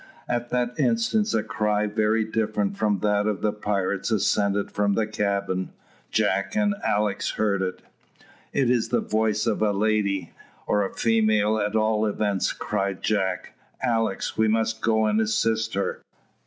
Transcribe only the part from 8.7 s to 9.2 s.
is the